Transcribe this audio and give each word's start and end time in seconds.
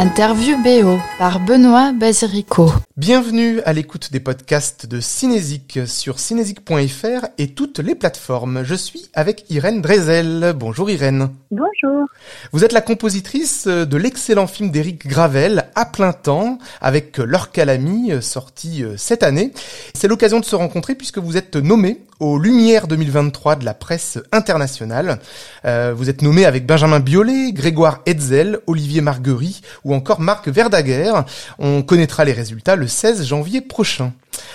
Interview 0.00 0.56
BO 0.62 0.96
par 1.18 1.40
Benoît 1.40 1.92
Basirico. 1.92 2.70
Bienvenue 2.96 3.60
à 3.62 3.72
l'écoute 3.72 4.12
des 4.12 4.20
podcasts 4.20 4.86
de 4.86 5.00
Cinésique 5.00 5.80
sur 5.86 6.20
cinésique.fr 6.20 7.26
et 7.36 7.48
toutes 7.48 7.80
les 7.80 7.96
plateformes. 7.96 8.62
Je 8.62 8.76
suis 8.76 9.10
avec 9.12 9.50
Irène 9.50 9.82
Drezel. 9.82 10.52
Bonjour 10.54 10.88
Irène. 10.88 11.30
Bonjour. 11.50 12.06
Vous 12.52 12.64
êtes 12.64 12.72
la 12.72 12.80
compositrice 12.80 13.66
de 13.66 13.96
l'excellent 13.96 14.46
film 14.46 14.70
d'Éric 14.70 15.04
Gravel, 15.04 15.64
À 15.74 15.84
plein 15.84 16.12
temps, 16.12 16.58
avec 16.80 17.18
Leur 17.18 17.50
Calami, 17.50 18.12
sorti 18.22 18.84
cette 18.96 19.24
année. 19.24 19.52
C'est 19.94 20.06
l'occasion 20.06 20.38
de 20.38 20.44
se 20.44 20.54
rencontrer 20.54 20.94
puisque 20.94 21.18
vous 21.18 21.36
êtes 21.36 21.56
nommée 21.56 22.02
aux 22.20 22.38
Lumières 22.38 22.88
2023 22.88 23.56
de 23.56 23.64
la 23.64 23.74
presse 23.74 24.18
internationale. 24.32 25.18
Euh, 25.64 25.92
vous 25.94 26.10
êtes 26.10 26.22
nommé 26.22 26.44
avec 26.44 26.66
Benjamin 26.66 27.00
Biolay, 27.00 27.52
Grégoire 27.52 28.00
Hetzel, 28.06 28.58
Olivier 28.66 29.00
Marguerite 29.00 29.62
ou 29.84 29.94
encore 29.94 30.20
Marc 30.20 30.48
Verdaguer. 30.48 31.12
On 31.58 31.82
connaîtra 31.82 32.24
les 32.24 32.32
résultats 32.32 32.76
le 32.76 32.86
16 32.86 33.26
janvier 33.26 33.60
prochain. 33.60 34.12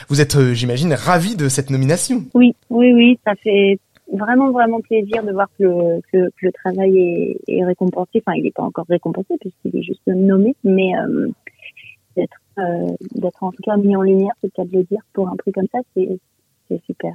Vous 0.09 0.21
êtes, 0.21 0.35
euh, 0.35 0.53
j'imagine, 0.53 0.93
ravi 0.93 1.35
de 1.35 1.47
cette 1.49 1.69
nomination. 1.69 2.23
Oui, 2.33 2.55
oui, 2.69 2.93
oui, 2.93 3.19
ça 3.25 3.35
fait 3.35 3.79
vraiment, 4.11 4.51
vraiment 4.51 4.81
plaisir 4.81 5.23
de 5.23 5.31
voir 5.31 5.47
que 5.57 5.63
le, 5.63 6.01
que, 6.11 6.29
le 6.41 6.51
travail 6.51 6.97
est, 6.97 7.37
est, 7.47 7.63
récompensé. 7.63 8.21
Enfin, 8.25 8.37
il 8.37 8.43
n'est 8.43 8.51
pas 8.51 8.63
encore 8.63 8.85
récompensé 8.87 9.35
puisqu'il 9.39 9.75
est 9.77 9.83
juste 9.83 10.05
nommé, 10.07 10.55
mais 10.63 10.95
euh, 10.97 11.27
d'être, 12.15 12.37
euh, 12.59 12.87
d'être 13.15 13.43
en 13.43 13.51
tout 13.51 13.63
cas 13.63 13.77
mis 13.77 13.95
en 13.95 14.01
lumière, 14.01 14.33
c'est 14.41 14.47
le 14.47 14.63
cas 14.63 14.69
de 14.69 14.77
le 14.77 14.83
dire, 14.83 15.01
pour 15.13 15.29
un 15.29 15.35
truc 15.35 15.55
comme 15.55 15.67
ça, 15.71 15.79
c'est 15.95 16.19
super. 16.85 17.13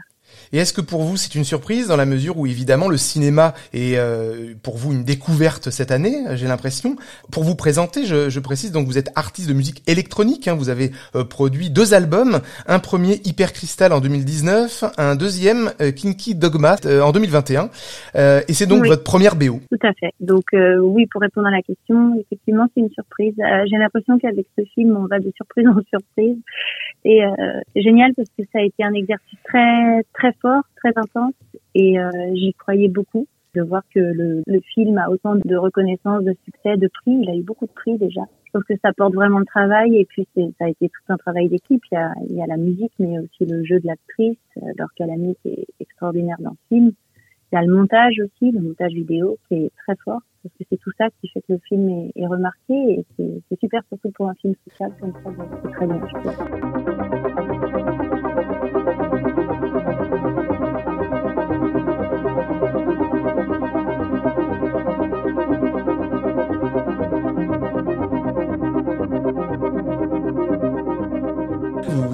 Et 0.52 0.59
est-ce 0.59 0.73
que 0.73 0.80
pour 0.80 1.02
vous 1.02 1.16
c'est 1.16 1.34
une 1.34 1.45
surprise 1.45 1.88
dans 1.88 1.96
la 1.96 2.06
mesure 2.06 2.38
où 2.38 2.46
évidemment 2.46 2.88
le 2.88 2.96
cinéma 2.96 3.55
est 3.73 3.96
euh, 3.96 4.54
pour 4.62 4.77
vous 4.78 4.92
une 4.92 5.04
découverte 5.04 5.70
cette 5.70 5.91
année, 5.91 6.24
j'ai 6.34 6.46
l'impression? 6.46 6.96
Pour 7.30 7.45
vous 7.45 7.54
présenter, 7.54 8.04
je, 8.06 8.30
je, 8.30 8.41
précise 8.41 8.73
donc 8.73 8.87
vous 8.87 8.98
êtes 8.98 9.10
artiste 9.15 9.48
de 9.48 9.54
musique 9.54 9.82
électronique. 9.87 10.48
Hein, 10.48 10.54
vous 10.54 10.68
avez 10.70 10.90
euh, 11.15 11.24
produit 11.24 11.70
deux 11.70 11.95
albums, 11.95 12.40
un 12.66 12.79
premier 12.79 13.20
Hyper 13.24 13.52
Crystal 13.52 13.93
en 13.93 14.01
2019, 14.01 14.85
un 14.96 15.15
deuxième 15.16 15.70
euh, 15.80 15.93
Kinky 15.93 16.35
Dogma 16.35 16.76
euh, 16.87 17.01
en 17.02 17.13
2021. 17.13 17.70
Euh, 18.16 18.40
et 18.48 18.52
c'est 18.54 18.66
donc 18.66 18.82
Oui. 18.82 18.88
votre 18.88 19.04
première 19.04 19.37
BO. 19.37 19.60
Tout 19.70 19.87
à 19.87 19.92
fait. 19.95 20.13
Donc 20.20 20.45
euh, 20.54 20.79
oui, 20.79 21.07
pour 21.07 21.20
répondre 21.20 21.46
à 21.46 21.51
la 21.51 21.63
question, 21.63 22.15
effectivement, 22.20 22.66
c'est 22.74 22.80
une 22.80 22.90
surprise. 22.90 23.35
Euh, 23.38 23.65
J'ai 23.70 23.76
l'impression 23.76 24.18
qu'avec 24.18 24.46
ce 24.59 24.65
film, 24.74 24.96
on 24.96 25.07
va 25.07 25.18
de 25.20 25.30
surprise 25.37 25.66
en 25.68 25.80
surprise. 25.88 26.37
Et 27.04 27.24
euh, 27.24 27.30
c'est 27.74 27.82
génial 27.82 28.13
parce 28.15 28.29
que 28.37 28.42
ça 28.52 28.59
a 28.59 28.63
été 28.63 28.82
un 28.82 28.92
exercice 28.92 29.38
très 29.45 30.02
très 30.15 30.18
fort, 30.41 30.63
très 30.77 30.93
intense, 30.97 31.35
et 31.74 31.99
euh, 31.99 32.11
j'y 32.35 32.55
croyais 32.55 32.88
beaucoup. 32.88 33.27
De 33.55 33.63
voir 33.63 33.83
que 33.93 33.99
le, 33.99 34.43
le 34.47 34.60
film 34.75 34.99
a 34.99 35.09
autant 35.09 35.35
de 35.35 35.57
reconnaissance, 35.57 36.23
de 36.23 36.35
succès, 36.45 36.77
de 36.77 36.87
prix. 36.87 37.19
Il 37.23 37.30
a 37.30 37.35
eu 37.35 37.43
beaucoup 37.43 37.66
de 37.66 37.73
prix 37.73 37.97
déjà. 37.97 38.21
Je 38.45 38.51
trouve 38.52 38.63
que 38.65 38.75
ça 38.85 38.93
porte 38.93 39.15
vraiment 39.15 39.38
le 39.38 39.47
travail 39.47 39.97
et 39.97 40.05
puis 40.05 40.29
ça 40.37 40.65
a 40.66 40.69
été 40.69 40.91
tout 40.91 41.13
un 41.13 41.16
travail 41.16 41.49
d'équipe. 41.49 41.83
Il 41.91 41.95
y 41.95 41.97
a, 41.97 42.13
il 42.29 42.37
y 42.37 42.43
a 42.43 42.47
la 42.47 42.59
musique, 42.59 42.93
mais 42.99 43.19
aussi 43.19 43.47
le 43.47 43.65
jeu 43.65 43.80
de 43.80 43.87
l'actrice, 43.87 44.37
qui 44.55 45.49
est 45.49 45.66
extraordinaire 45.80 46.37
dans 46.41 46.51
le 46.51 46.57
film. 46.69 46.93
Il 47.51 47.55
y 47.55 47.59
a 47.59 47.63
le 47.63 47.75
montage 47.75 48.21
aussi, 48.23 48.53
le 48.53 48.60
montage 48.60 48.93
vidéo 48.93 49.38
qui 49.49 49.55
est 49.55 49.73
très 49.79 49.97
fort 50.05 50.21
parce 50.43 50.55
que 50.55 50.65
c'est 50.71 50.79
tout 50.79 50.93
ça 50.99 51.09
qui 51.21 51.29
fait 51.29 51.41
que 51.41 51.53
le 51.53 51.60
film 51.69 51.88
est, 51.88 52.13
est 52.16 52.27
remarqué 52.27 52.75
et 52.75 53.05
c'est, 53.16 53.59
super 53.59 53.82
surtout 53.88 54.10
pour 54.13 54.29
un 54.29 54.35
film 54.35 54.55
social 54.69 54.93
comme 55.01 55.13
ça. 55.13 55.30
C'est 55.65 55.73
très 55.73 55.87
bien, 55.87 56.01
je. 56.07 56.77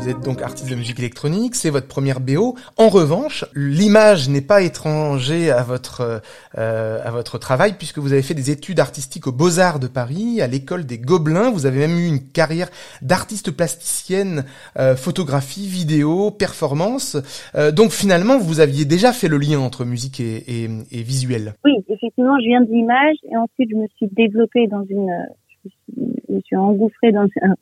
Vous 0.05 0.11
êtes 0.11 0.21
donc 0.21 0.43
artiste 0.43 0.69
de 0.69 0.75
musique 0.75 0.99
électronique, 0.99 1.55
c'est 1.55 1.71
votre 1.71 1.89
première 1.89 2.21
BO. 2.21 2.57
En 2.77 2.91
revanche, 2.91 3.47
l'image 3.55 4.29
n'est 4.29 4.43
pas 4.43 4.61
étranger 4.61 5.51
à 5.51 5.63
votre 5.63 6.21
euh, 6.59 6.99
à 7.03 7.11
votre 7.11 7.39
travail 7.39 7.73
puisque 7.79 7.97
vous 7.97 8.13
avez 8.13 8.21
fait 8.21 8.35
des 8.35 8.51
études 8.51 8.81
artistiques 8.81 9.27
aux 9.27 9.33
Beaux-Arts 9.33 9.79
de 9.79 9.87
Paris, 9.87 10.43
à 10.43 10.47
l'école 10.47 10.85
des 10.85 10.99
Gobelins. 10.99 11.51
Vous 11.51 11.65
avez 11.65 11.79
même 11.79 11.97
eu 11.99 12.07
une 12.07 12.21
carrière 12.21 12.69
d'artiste 13.01 13.51
plasticienne, 13.51 14.45
euh, 14.79 14.95
photographie, 14.95 15.67
vidéo, 15.67 16.31
performance. 16.31 17.17
Euh, 17.55 17.73
donc 17.73 17.91
finalement, 17.91 18.37
vous 18.39 18.61
aviez 18.61 18.85
déjà 18.85 19.11
fait 19.11 19.29
le 19.29 19.39
lien 19.39 19.61
entre 19.61 19.87
musique 19.87 20.21
et, 20.21 20.65
et, 20.65 20.65
et 20.93 21.03
visuel. 21.03 21.55
Oui, 21.65 21.83
effectivement, 21.89 22.39
je 22.41 22.49
viens 22.49 22.61
de 22.61 22.71
l'image 22.71 23.17
et 23.33 23.39
ensuite 23.39 23.71
je 23.71 23.77
me 23.77 23.87
suis 23.97 24.09
développée 24.09 24.67
dans 24.67 24.85
une, 24.85 25.09
je 25.49 25.55
me 25.65 25.71
suis, 25.71 26.21
je 26.29 26.35
me 26.35 26.41
suis 26.43 26.57
engouffrée 26.57 27.11
dans 27.11 27.27
un 27.41 27.55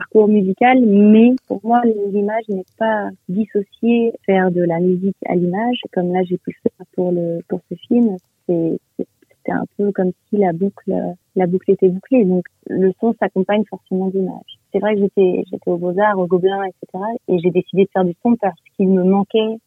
parcours 0.00 0.28
musical, 0.28 0.80
mais 0.80 1.34
pour 1.46 1.60
moi, 1.62 1.82
l'image 1.84 2.48
n'est 2.48 2.64
pas 2.78 3.10
dissociée 3.28 4.12
faire 4.24 4.50
de 4.50 4.62
la 4.62 4.80
musique 4.80 5.16
à 5.26 5.34
l'image, 5.34 5.78
comme 5.92 6.12
là 6.12 6.22
j'ai 6.24 6.38
pu 6.38 6.56
le 6.56 6.70
faire 6.70 6.86
pour 6.94 7.12
le 7.12 7.40
pour 7.48 7.60
ce 7.68 7.74
film. 7.86 8.16
C'est 8.46 8.78
c'était 8.96 9.52
un 9.52 9.64
peu 9.76 9.92
comme 9.92 10.12
si 10.28 10.36
la 10.38 10.52
boucle 10.52 10.94
la 11.36 11.46
boucle 11.46 11.70
était 11.70 11.88
bouclée, 11.88 12.24
donc 12.24 12.44
le 12.66 12.92
son 12.98 13.14
s'accompagne 13.20 13.64
forcément 13.68 14.08
d'image. 14.08 14.58
C'est 14.72 14.78
vrai 14.78 14.94
que 14.94 15.00
j'étais 15.02 15.44
j'étais 15.50 15.70
aux 15.70 15.76
Beaux 15.76 15.98
Arts, 15.98 16.18
au 16.18 16.26
Gobelin, 16.26 16.62
etc. 16.64 17.04
Et 17.28 17.38
j'ai 17.38 17.50
décidé 17.50 17.84
de 17.84 17.90
faire 17.92 18.04
du 18.04 18.14
son 18.22 18.36
parce 18.36 18.60
qu'il 18.76 18.88
me 18.88 19.04
manquait 19.04 19.58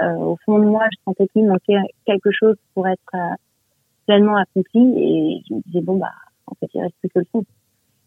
euh, 0.00 0.16
au 0.16 0.36
fond 0.44 0.58
de 0.58 0.64
moi, 0.64 0.86
je 0.90 0.98
sentais 1.04 1.28
qu'il 1.28 1.44
me 1.44 1.50
manquait 1.50 1.76
quelque 2.06 2.30
chose 2.32 2.56
pour 2.74 2.88
être 2.88 3.14
euh, 3.14 3.34
pleinement 4.06 4.36
accompli 4.36 4.80
et 4.96 5.42
je 5.48 5.54
me 5.54 5.60
disais 5.66 5.82
bon 5.82 5.96
bah 5.96 6.12
en 6.46 6.54
fait 6.54 6.68
il 6.74 6.80
reste 6.80 6.96
plus 7.00 7.10
que 7.10 7.18
le 7.18 7.26
son. 7.30 7.44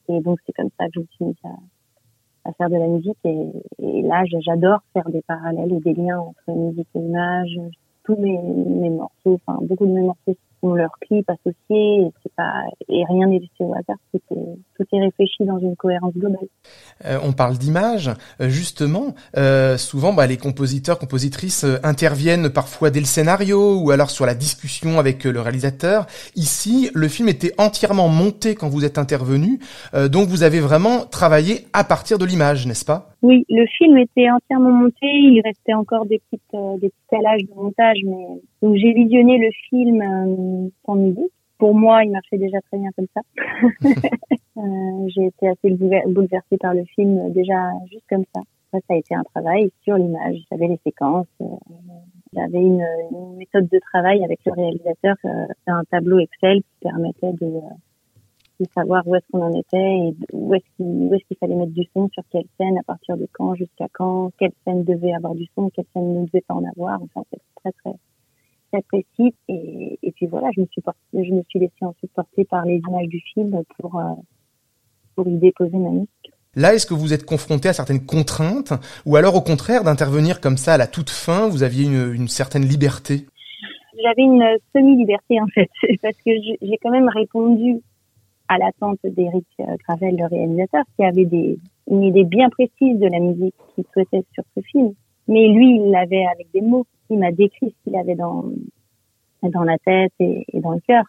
Et 0.09 0.19
donc 0.21 0.39
c'est 0.45 0.53
comme 0.53 0.69
ça 0.77 0.85
que 0.87 0.91
je 0.95 0.99
me 0.99 1.05
suis 1.11 1.25
mise 1.25 1.35
à, 1.43 1.55
à 2.45 2.53
faire 2.53 2.69
de 2.69 2.75
la 2.75 2.87
musique 2.87 3.17
et, 3.23 4.01
là 4.03 4.23
j'adore 4.25 4.79
faire 4.93 5.09
des 5.09 5.21
parallèles 5.23 5.73
et 5.73 5.79
des 5.79 5.93
liens 5.93 6.19
entre 6.19 6.51
musique 6.51 6.87
et 6.95 6.99
image. 6.99 7.59
Tous 8.03 8.15
mes, 8.17 8.37
mes 8.37 8.91
morceaux, 8.91 9.39
enfin 9.47 9.57
beaucoup 9.63 9.87
de 9.87 9.91
mes 9.91 10.03
morceaux 10.03 10.35
leurs 10.73 10.97
clips 11.01 11.29
associés 11.29 12.11
rien 13.07 13.27
n'est 13.27 13.39
laissé 13.39 13.51
au 13.59 13.73
hasard. 13.73 13.97
Est, 14.13 14.99
réfléchi 14.99 15.43
dans 15.45 15.59
une 15.59 15.75
cohérence 15.75 16.13
globale. 16.13 16.47
Euh, 17.05 17.19
on 17.23 17.33
parle 17.33 17.57
d'image, 17.57 18.11
euh, 18.39 18.49
justement. 18.49 19.13
Euh, 19.35 19.77
souvent, 19.77 20.13
bah, 20.13 20.25
les 20.25 20.37
compositeurs, 20.37 20.99
compositrices 20.99 21.65
interviennent 21.83 22.49
parfois 22.49 22.91
dès 22.91 22.99
le 23.01 23.05
scénario 23.05 23.77
ou 23.79 23.91
alors 23.91 24.09
sur 24.09 24.25
la 24.25 24.35
discussion 24.35 24.99
avec 24.99 25.23
le 25.25 25.39
réalisateur. 25.41 26.07
Ici, 26.35 26.89
le 26.93 27.07
film 27.07 27.27
était 27.27 27.53
entièrement 27.57 28.07
monté 28.07 28.55
quand 28.55 28.69
vous 28.69 28.85
êtes 28.85 28.97
intervenu, 28.97 29.59
donc 29.93 30.29
vous 30.29 30.43
avez 30.43 30.59
vraiment 30.59 31.05
travaillé 31.05 31.67
à 31.73 31.83
partir 31.83 32.17
de 32.17 32.25
l'image, 32.25 32.65
n'est-ce 32.67 32.85
pas? 32.85 33.14
Oui, 33.21 33.45
le 33.49 33.65
film 33.77 33.97
était 33.97 34.29
entièrement 34.29 34.71
monté. 34.71 35.07
Il 35.07 35.41
restait 35.43 35.73
encore 35.73 36.05
des 36.05 36.19
petites, 36.19 36.53
euh, 36.53 36.77
des 36.77 36.89
petits 36.89 37.07
calages 37.09 37.43
de 37.43 37.53
montage, 37.53 37.97
mais 38.03 38.41
donc 38.61 38.75
j'ai 38.75 38.93
visionné 38.93 39.37
le 39.37 39.49
film 39.69 40.01
euh, 40.01 40.69
sans 40.85 40.95
musique. 40.95 41.31
Pour 41.57 41.73
moi, 41.73 42.03
il 42.03 42.11
marchait 42.11 42.37
déjà 42.37 42.59
très 42.61 42.77
bien 42.77 42.89
comme 42.95 43.07
ça. 43.13 43.21
euh, 44.57 45.07
j'ai 45.07 45.25
été 45.27 45.47
assez 45.47 45.69
boulever- 45.69 46.03
bouleversée 46.07 46.57
par 46.57 46.73
le 46.73 46.83
film 46.95 47.17
euh, 47.17 47.29
déjà 47.29 47.71
juste 47.89 48.05
comme 48.09 48.25
ça. 48.35 48.41
Ça, 48.71 48.79
ça 48.87 48.93
a 48.93 48.97
été 48.97 49.15
un 49.15 49.23
travail 49.23 49.71
sur 49.83 49.95
l'image. 49.95 50.37
J'avais 50.51 50.67
les 50.67 50.79
séquences, 50.85 51.27
euh, 51.41 51.45
j'avais 52.33 52.59
une, 52.59 52.85
une 53.11 53.37
méthode 53.37 53.69
de 53.69 53.79
travail 53.79 54.23
avec 54.23 54.39
le 54.45 54.51
réalisateur, 54.51 55.15
un 55.67 55.83
tableau 55.89 56.19
Excel 56.19 56.57
qui 56.57 56.79
permettait 56.81 57.31
de, 57.31 57.61
de 58.63 58.69
savoir 58.73 59.07
où 59.07 59.15
est-ce 59.15 59.25
qu'on 59.31 59.41
en 59.41 59.53
était 59.53 59.77
et 59.77 60.15
où 60.33 60.53
est-ce 60.53 60.63
qu'il 60.77 61.37
fallait 61.39 61.55
mettre 61.55 61.73
du 61.73 61.85
son 61.93 62.09
sur 62.13 62.23
quelle 62.31 62.45
scène, 62.57 62.77
à 62.77 62.83
partir 62.83 63.17
de 63.17 63.27
quand, 63.33 63.55
jusqu'à 63.55 63.87
quand, 63.93 64.31
quelle 64.39 64.53
scène 64.63 64.83
devait 64.83 65.13
avoir 65.13 65.35
du 65.35 65.47
son, 65.55 65.69
quelle 65.69 65.85
scène 65.93 66.21
ne 66.21 66.25
devait 66.25 66.43
pas 66.47 66.53
en 66.53 66.63
avoir. 66.65 67.01
Enfin, 67.01 67.23
c'est 67.31 67.41
très 67.55 67.71
très 67.71 67.97
très 68.71 68.81
précis. 68.81 69.33
Et, 69.47 69.99
et 70.01 70.11
puis 70.11 70.25
voilà, 70.27 70.49
je 70.55 70.61
me 70.61 70.65
suis 70.67 70.81
portée, 70.81 70.99
je 71.13 71.33
me 71.33 71.43
suis 71.49 71.59
laissée 71.59 71.83
ensuite 71.83 72.11
porter 72.13 72.45
par 72.45 72.65
les 72.65 72.81
images 72.87 73.07
du 73.07 73.21
film 73.33 73.61
pour 73.79 73.99
euh, 73.99 74.13
pour 75.15 75.27
y 75.27 75.37
déposer 75.37 75.77
ma 75.77 75.89
musique. 75.89 76.09
Là, 76.55 76.73
est-ce 76.73 76.85
que 76.85 76.93
vous 76.93 77.13
êtes 77.13 77.25
confronté 77.25 77.67
à 77.67 77.73
certaines 77.73 78.05
contraintes 78.05 78.73
ou 79.05 79.17
alors 79.17 79.35
au 79.35 79.41
contraire 79.41 79.83
d'intervenir 79.83 80.39
comme 80.39 80.57
ça 80.57 80.75
à 80.75 80.77
la 80.77 80.87
toute 80.87 81.09
fin, 81.09 81.49
vous 81.49 81.63
aviez 81.63 81.85
une, 81.85 82.13
une 82.13 82.27
certaine 82.29 82.65
liberté? 82.65 83.25
J'avais 84.01 84.23
une 84.23 84.43
semi-liberté 84.73 85.41
en 85.41 85.47
fait, 85.47 85.69
parce 86.01 86.17
que 86.17 86.31
j'ai 86.61 86.77
quand 86.81 86.91
même 86.91 87.09
répondu 87.09 87.81
à 88.47 88.57
l'attente 88.57 88.99
d'Éric 89.03 89.45
euh, 89.59 89.75
Gravel, 89.87 90.15
le 90.17 90.25
réalisateur, 90.27 90.83
qui 90.95 91.03
avait 91.03 91.25
des, 91.25 91.57
une 91.89 92.03
idée 92.03 92.23
bien 92.23 92.49
précise 92.49 92.99
de 92.99 93.07
la 93.07 93.19
musique 93.19 93.55
qu'il 93.73 93.83
souhaitait 93.93 94.23
sur 94.33 94.43
ce 94.55 94.61
film. 94.61 94.93
Mais 95.27 95.47
lui, 95.49 95.77
il 95.77 95.89
l'avait 95.91 96.25
avec 96.25 96.47
des 96.53 96.61
mots. 96.61 96.85
Il 97.09 97.19
m'a 97.19 97.31
décrit 97.31 97.69
ce 97.71 97.83
qu'il 97.83 97.95
avait 97.97 98.15
dans, 98.15 98.45
dans 99.41 99.63
la 99.63 99.77
tête 99.79 100.13
et, 100.19 100.45
dans 100.53 100.71
le 100.71 100.79
cœur. 100.87 101.03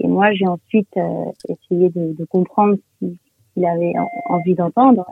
Et 0.00 0.08
moi, 0.08 0.32
j'ai 0.32 0.46
ensuite 0.46 0.94
euh, 0.96 1.24
essayé 1.48 1.88
de, 1.90 2.14
de 2.18 2.24
comprendre 2.24 2.76
ce 3.00 3.06
qu'il 3.54 3.64
avait 3.64 3.94
en- 3.98 4.34
envie 4.34 4.54
d'entendre 4.54 5.06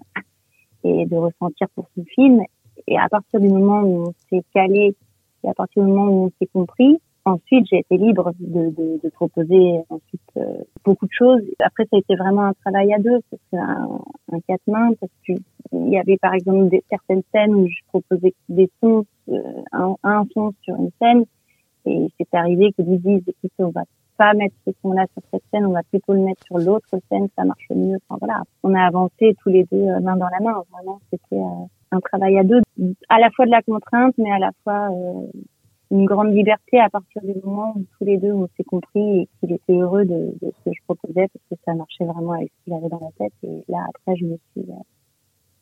et 0.82 1.06
de 1.06 1.16
ressentir 1.16 1.68
pour 1.74 1.86
ce 1.96 2.02
film. 2.14 2.42
Et 2.86 2.98
à 2.98 3.08
partir 3.08 3.40
du 3.40 3.48
moment 3.48 3.80
où 3.82 4.08
on 4.08 4.12
s'est 4.28 4.44
calé 4.52 4.94
et 5.42 5.48
à 5.48 5.54
partir 5.54 5.84
du 5.84 5.88
moment 5.90 6.10
où 6.10 6.24
on 6.26 6.30
s'est 6.38 6.50
compris, 6.52 6.98
ensuite 7.25 7.67
j'ai 7.71 7.79
été 7.79 7.97
libre 7.97 8.32
de, 8.38 8.71
de, 8.71 9.00
de 9.03 9.09
proposer 9.11 9.82
ensuite 9.88 10.21
euh, 10.37 10.62
beaucoup 10.85 11.06
de 11.06 11.12
choses. 11.12 11.43
Après, 11.61 11.85
ça 11.85 11.97
a 11.97 11.99
été 11.99 12.17
vraiment 12.17 12.43
un 12.43 12.53
travail 12.65 12.93
à 12.93 12.99
deux, 12.99 13.21
c'est 13.31 13.59
un, 13.59 14.00
un 14.32 14.41
quatre 14.47 14.67
mains, 14.67 14.93
parce 15.00 15.12
qu'il 15.25 15.38
y 15.73 15.99
avait 15.99 16.19
par 16.19 16.35
exemple 16.35 16.69
des, 16.69 16.82
certaines 16.91 17.23
scènes 17.32 17.55
où 17.55 17.67
je 17.67 17.81
proposais 17.88 18.35
des 18.49 18.71
sons, 18.81 19.05
euh, 19.29 19.41
un, 19.73 19.94
un, 20.03 20.25
son 20.32 20.53
sur 20.62 20.76
une 20.76 20.91
scène, 21.00 21.25
et 21.87 22.09
c'est 22.19 22.35
arrivé 22.35 22.73
que 22.73 22.82
ils 22.82 23.00
disent, 23.00 23.29
écoute, 23.29 23.53
on 23.59 23.69
va 23.69 23.85
pas 24.17 24.32
mettre 24.32 24.55
ce 24.67 24.73
son-là 24.81 25.06
sur 25.12 25.23
cette 25.31 25.43
scène, 25.50 25.67
on 25.67 25.73
va 25.73 25.82
plutôt 25.82 26.12
le 26.12 26.21
mettre 26.21 26.43
sur 26.44 26.59
l'autre 26.59 26.88
scène, 27.09 27.26
ça 27.37 27.44
marche 27.44 27.67
mieux. 27.75 27.99
Enfin 28.09 28.19
voilà, 28.21 28.43
on 28.62 28.73
a 28.75 28.82
avancé 28.87 29.35
tous 29.43 29.49
les 29.49 29.65
deux 29.65 29.88
euh, 29.88 30.00
main 30.00 30.17
dans 30.17 30.29
la 30.29 30.41
main. 30.41 30.62
Vraiment, 30.73 31.00
c'était 31.11 31.37
euh, 31.37 31.67
un 31.91 32.00
travail 32.00 32.38
à 32.38 32.44
deux, 32.44 32.61
à 33.09 33.19
la 33.19 33.31
fois 33.31 33.44
de 33.47 33.50
la 33.50 33.62
contrainte, 33.62 34.15
mais 34.17 34.31
à 34.31 34.38
la 34.38 34.53
fois 34.62 34.88
euh, 34.93 35.26
une 35.90 36.06
grande 36.06 36.34
liberté 36.34 36.81
à 36.81 36.88
partir 36.88 37.22
du 37.22 37.34
moment 37.44 37.75
où 37.76 37.84
tous 37.98 38.04
les 38.04 38.16
deux 38.16 38.32
on 38.32 38.48
s'est 38.56 38.64
compris 38.64 39.20
et 39.20 39.28
qu'il 39.38 39.52
était 39.52 39.75
heureux 39.75 40.04
de, 40.04 40.34
de, 40.40 40.50
ce 40.50 40.70
que 40.70 40.75
je 40.75 40.82
proposais 40.84 41.28
parce 41.28 41.44
que 41.50 41.56
ça 41.64 41.75
marchait 41.75 42.04
vraiment 42.04 42.32
avec 42.32 42.50
ce 42.50 42.64
qu'il 42.64 42.72
avait 42.75 42.88
dans 42.88 43.00
la 43.00 43.12
tête. 43.19 43.34
Et 43.42 43.64
là, 43.69 43.86
après, 43.88 44.16
je 44.16 44.25
me 44.25 44.36
suis 44.52 44.66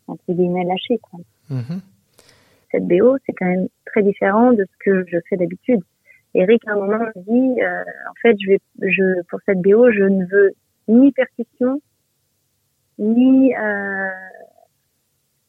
entre 0.06 0.32
guillemets 0.32 0.64
lâchée. 0.64 0.98
Quoi. 0.98 1.20
Mm-hmm. 1.50 1.80
Cette 2.70 2.86
BO, 2.86 3.16
c'est 3.26 3.32
quand 3.32 3.46
même 3.46 3.68
très 3.86 4.02
différent 4.02 4.52
de 4.52 4.64
ce 4.64 4.76
que 4.84 5.04
je 5.08 5.18
fais 5.28 5.36
d'habitude. 5.36 5.80
Eric, 6.34 6.66
à 6.66 6.72
un 6.72 6.76
moment, 6.76 6.98
me 6.98 7.22
dit, 7.22 7.60
euh, 7.60 7.82
en 8.08 8.14
fait, 8.22 8.36
je 8.40 8.48
vais, 8.48 8.60
je, 8.80 9.22
pour 9.28 9.40
cette 9.44 9.60
BO, 9.60 9.90
je 9.90 10.04
ne 10.04 10.24
veux 10.24 10.52
ni 10.88 11.12
percussion, 11.12 11.80
ni, 12.98 13.54
euh... 13.54 14.08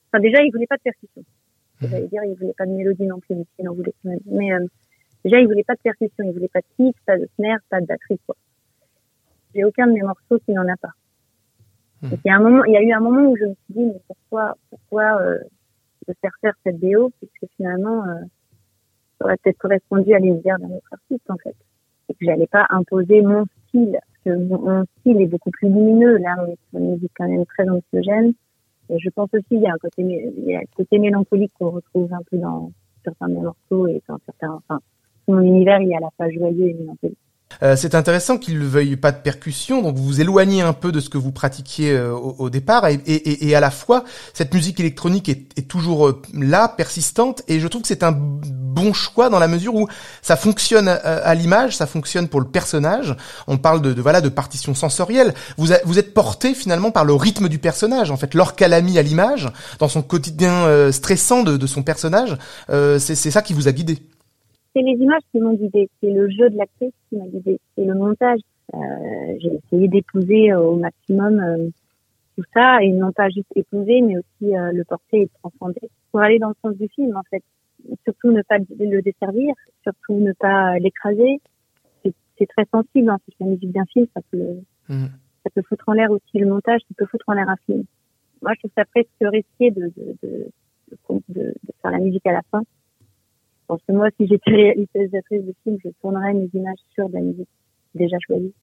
enfin, 0.07 0.21
déjà, 0.21 0.41
il 0.43 0.51
voulait 0.51 0.67
pas 0.67 0.75
de 0.75 0.81
percussion. 0.81 1.23
Mhm. 1.81 1.89
J'allais 1.89 2.07
dire, 2.07 2.23
il 2.23 2.35
voulait 2.35 2.53
pas 2.57 2.65
de 2.65 2.71
mélodie 2.71 3.05
non 3.05 3.19
plus, 3.19 3.35
il 3.59 3.69
en 3.69 3.73
voulait 3.73 3.93
Mais, 4.25 4.53
euh, 4.53 4.65
déjà, 5.23 5.39
il 5.39 5.47
voulait 5.47 5.63
pas 5.63 5.75
de 5.75 5.81
percussion, 5.81 6.23
il 6.23 6.31
voulait 6.31 6.49
pas 6.49 6.61
de 6.61 6.65
kick, 6.77 6.95
pas 7.05 7.17
de 7.17 7.27
snare, 7.35 7.59
pas 7.69 7.81
de 7.81 7.85
batterie, 7.85 8.19
quoi. 8.25 8.35
J'ai 9.53 9.63
aucun 9.63 9.87
de 9.87 9.93
mes 9.93 10.01
morceaux 10.01 10.39
qui 10.45 10.53
n'en 10.53 10.67
a 10.67 10.77
pas. 10.77 10.93
Mhm. 12.01 12.17
il 12.25 12.27
y 12.27 12.31
a 12.31 12.35
un 12.35 12.39
moment, 12.39 12.63
il 12.65 12.73
y 12.73 12.77
a 12.77 12.81
eu 12.81 12.91
un 12.91 12.99
moment 12.99 13.29
où 13.29 13.37
je 13.37 13.45
me 13.45 13.53
suis 13.53 13.73
dit, 13.73 13.85
mais 13.85 14.01
pourquoi, 14.07 14.57
pourquoi, 14.69 15.21
euh, 15.21 15.39
de 16.07 16.13
faire 16.21 16.33
faire 16.41 16.53
cette 16.63 16.79
BO, 16.79 17.11
puisque 17.19 17.53
finalement, 17.55 18.05
euh, 18.07 18.21
aurait 19.23 19.37
peut-être 19.37 19.57
correspondu 19.57 20.13
à 20.13 20.19
l'univers 20.19 20.59
d'un 20.59 20.69
autre 20.69 20.89
artiste 20.91 21.29
en 21.29 21.37
fait. 21.37 21.55
Et 22.09 22.13
que 22.13 22.25
j'allais 22.25 22.47
pas 22.47 22.65
imposer 22.69 23.21
mon 23.21 23.45
style, 23.67 23.93
parce 23.99 24.37
que 24.37 24.43
mon, 24.43 24.85
style 24.99 25.21
est 25.21 25.27
beaucoup 25.27 25.51
plus 25.51 25.69
lumineux. 25.69 26.17
Là, 26.17 26.35
on 26.39 26.51
est 26.51 26.57
sur 26.69 26.79
une 26.79 26.93
musique 26.93 27.11
quand 27.15 27.27
même 27.27 27.45
très 27.45 27.67
anxiogène. 27.69 28.33
Je 28.97 29.09
pense 29.09 29.29
aussi 29.33 29.45
il 29.51 29.61
y 29.61 29.67
a 29.67 29.73
un 29.73 29.77
côté, 29.77 30.01
il 30.01 30.43
y 30.45 30.55
a 30.55 30.59
un 30.59 30.75
côté 30.75 30.99
mélancolique 30.99 31.51
qu'on 31.57 31.71
retrouve 31.71 32.13
un 32.13 32.21
peu 32.29 32.37
dans 32.37 32.71
certains 33.03 33.27
morceaux 33.27 33.87
et 33.87 34.01
dans 34.07 34.19
certains, 34.25 34.53
enfin, 34.53 34.79
mon 35.27 35.41
univers, 35.41 35.81
il 35.81 35.89
y 35.89 35.95
a 35.95 35.99
la 35.99 36.09
fois 36.11 36.29
joyeux 36.29 36.69
et 36.69 36.73
mélancolique. 36.73 37.17
Euh, 37.63 37.75
c'est 37.77 37.95
intéressant 37.95 38.37
qu'il 38.37 38.59
ne 38.59 38.65
veuille 38.65 38.97
pas 38.97 39.11
de 39.11 39.17
percussion, 39.17 39.81
donc 39.81 39.95
vous 39.95 40.03
vous 40.03 40.21
éloignez 40.21 40.61
un 40.61 40.73
peu 40.73 40.91
de 40.91 40.99
ce 40.99 41.09
que 41.09 41.17
vous 41.17 41.31
pratiquiez 41.31 41.91
euh, 41.91 42.11
au, 42.11 42.49
départ, 42.49 42.85
et, 42.87 43.55
à 43.55 43.59
la 43.59 43.71
fois 43.71 44.03
cette 44.33 44.53
musique 44.53 44.79
électronique 44.79 45.29
est, 45.29 45.67
toujours 45.67 46.07
euh, 46.07 46.21
là, 46.33 46.67
persistante, 46.67 47.41
et 47.47 47.59
je 47.59 47.67
trouve 47.67 47.83
que 47.83 47.87
c'est 47.87 48.03
un 48.03 48.11
bon 48.11 48.91
choix 48.91 49.29
dans 49.29 49.39
la 49.39 49.47
mesure 49.47 49.75
où 49.75 49.87
ça 50.21 50.35
fonctionne 50.35 50.87
à, 50.89 51.35
l'image, 51.35 51.77
ça 51.77 51.85
fonctionne 51.85 52.27
pour 52.27 52.41
le 52.41 52.47
personnage. 52.47 53.15
On 53.47 53.57
parle 53.57 53.81
de, 53.81 54.01
voilà 54.01 54.19
de 54.19 54.29
partition 54.29 54.73
sensorielle. 54.73 55.33
Vous, 55.57 55.71
êtes 55.71 56.13
porté 56.13 56.55
finalement 56.55 56.89
par 56.89 57.05
le 57.05 57.13
rythme 57.13 57.49
du 57.49 57.59
personnage, 57.59 58.09
en 58.09 58.17
fait, 58.17 58.33
l'orque 58.33 58.61
à 58.61 58.79
l'image 58.79 59.49
dans 59.79 59.87
son 59.87 60.01
quotidien 60.01 60.91
stressant 60.91 61.43
de, 61.43 61.55
de, 61.55 61.67
son 61.67 61.83
personnage. 61.83 62.35
c'est 62.67 63.15
ça 63.15 63.41
qui 63.43 63.53
vous 63.53 63.67
a 63.67 63.71
guidé 63.71 63.99
c'est 64.73 64.81
les 64.81 64.93
images 64.93 65.21
qui 65.31 65.39
m'ont 65.39 65.53
guidée, 65.53 65.89
c'est 66.01 66.09
le 66.09 66.29
jeu 66.29 66.49
de 66.49 66.57
l'actrice 66.57 66.93
qui 67.09 67.17
m'a 67.17 67.27
guidée, 67.27 67.59
c'est 67.75 67.85
le 67.85 67.93
montage. 67.93 68.39
Euh, 68.73 68.77
j'ai 69.39 69.53
essayé 69.53 69.87
d'épouser 69.87 70.53
au 70.53 70.75
maximum 70.75 71.39
euh, 71.39 71.69
tout 72.35 72.43
ça 72.53 72.81
et 72.81 72.91
non 72.91 73.11
pas 73.11 73.29
juste 73.29 73.51
épouser, 73.55 74.01
mais 74.01 74.17
aussi 74.17 74.55
euh, 74.55 74.71
le 74.71 74.83
porter 74.83 75.17
et 75.17 75.23
le 75.23 75.29
transcender 75.41 75.89
pour 76.11 76.21
aller 76.21 76.39
dans 76.39 76.49
le 76.49 76.55
sens 76.63 76.75
du 76.77 76.87
film 76.89 77.15
en 77.15 77.23
fait. 77.29 77.43
Surtout 78.03 78.31
ne 78.31 78.41
pas 78.41 78.57
le 78.57 79.01
desservir, 79.01 79.53
surtout 79.83 80.15
ne 80.15 80.31
pas 80.33 80.79
l'écraser. 80.79 81.39
C'est 82.37 82.47
très 82.47 82.65
sensible, 82.71 83.09
hein, 83.09 83.19
c'est 83.27 83.35
la 83.39 83.45
musique 83.45 83.71
d'un 83.71 83.85
film, 83.85 84.07
ça 84.13 84.21
peut, 84.31 84.55
mmh. 84.89 85.05
ça 85.43 85.49
peut 85.53 85.61
foutre 85.61 85.87
en 85.87 85.93
l'air 85.93 86.09
aussi 86.09 86.39
le 86.39 86.47
montage, 86.47 86.81
ça 86.81 86.95
peut 86.97 87.05
foutre 87.05 87.25
en 87.27 87.33
l'air 87.33 87.47
un 87.47 87.57
film. 87.67 87.83
Moi, 88.41 88.53
je 88.55 88.59
trouve 88.59 88.71
ça 88.75 88.85
presque 88.85 89.09
risqué 89.21 89.69
de, 89.69 89.93
de, 89.95 90.15
de, 90.23 91.23
de 91.29 91.53
faire 91.81 91.91
la 91.91 91.99
musique 91.99 92.25
à 92.25 92.31
la 92.31 92.41
fin 92.49 92.63
pense 93.73 93.81
que 93.87 93.93
moi, 93.93 94.09
si 94.17 94.27
j'étais 94.27 94.51
réalisatrice 94.51 95.45
de 95.45 95.53
film, 95.63 95.77
je 95.83 95.89
tournerais 96.01 96.33
mes 96.33 96.49
images 96.53 96.77
sur 96.93 97.09
la 97.09 97.21
musique 97.21 97.49
déjà 97.95 98.17
choisie. 98.25 98.53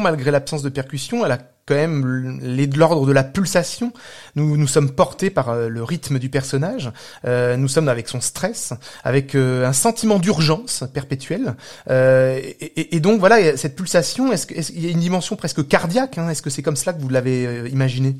Malgré 0.00 0.30
l'absence 0.30 0.62
de 0.62 0.68
percussion, 0.68 1.24
elle 1.24 1.32
a 1.32 1.38
quand 1.68 1.74
même 1.74 2.40
l'ordre 2.76 3.06
de 3.06 3.12
la 3.12 3.24
pulsation. 3.24 3.92
Nous 4.36 4.56
nous 4.56 4.66
sommes 4.66 4.94
portés 4.94 5.30
par 5.30 5.50
euh, 5.50 5.68
le 5.68 5.82
rythme 5.82 6.18
du 6.18 6.30
personnage. 6.30 6.90
Euh, 7.26 7.56
nous 7.56 7.68
sommes 7.68 7.88
avec 7.88 8.08
son 8.08 8.20
stress, 8.20 8.72
avec 9.04 9.34
euh, 9.34 9.66
un 9.66 9.72
sentiment 9.72 10.18
d'urgence 10.18 10.84
perpétuelle. 10.94 11.54
Et, 11.90 13.00
donc 13.00 13.20
voilà, 13.20 13.56
cette 13.56 13.76
pulsation, 13.76 14.32
est-ce 14.32 14.46
qu'il 14.46 14.84
y 14.84 14.88
a 14.88 14.90
une 14.90 14.98
dimension 14.98 15.36
presque 15.36 15.66
cardiaque 15.68 16.18
hein 16.18 16.28
Est-ce 16.30 16.42
que 16.42 16.50
c'est 16.50 16.62
comme 16.62 16.76
cela 16.76 16.94
que 16.94 17.00
vous 17.00 17.08
l'avez 17.08 17.68
imaginé? 17.68 18.16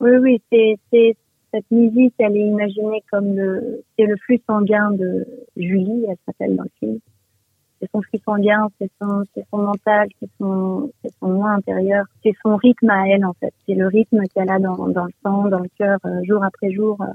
Oui, 0.00 0.10
oui, 0.20 0.42
c'est 0.50 1.16
cette 1.52 1.70
musique, 1.70 2.14
elle 2.18 2.36
est 2.36 2.46
imaginée 2.46 3.02
comme 3.10 3.34
le, 3.34 3.82
le 3.98 4.16
flux 4.24 4.40
sanguin 4.46 4.92
de 4.92 5.26
Julie, 5.56 6.04
elle 6.08 6.16
s'appelle 6.26 6.56
dans 6.56 6.62
le 6.62 6.70
film 6.78 7.00
c'est 7.80 7.90
son 7.92 8.02
sanguin, 8.24 8.68
c'est 8.78 8.90
son, 9.00 9.24
c'est 9.34 9.44
son 9.50 9.58
mental, 9.58 10.08
c'est 10.20 10.28
son, 10.38 10.92
c'est 11.02 11.12
son 11.18 11.28
moi 11.28 11.50
intérieur, 11.50 12.04
c'est 12.22 12.34
son 12.42 12.56
rythme 12.56 12.90
à 12.90 13.08
elle 13.08 13.24
en 13.24 13.32
fait, 13.34 13.52
c'est 13.66 13.74
le 13.74 13.86
rythme 13.86 14.22
qu'elle 14.34 14.50
a 14.50 14.58
dans, 14.58 14.88
dans 14.88 15.04
le 15.04 15.12
sang, 15.22 15.48
dans 15.48 15.60
le 15.60 15.68
cœur, 15.78 15.98
euh, 16.04 16.22
jour 16.24 16.44
après 16.44 16.70
jour. 16.72 17.00
Euh, 17.00 17.06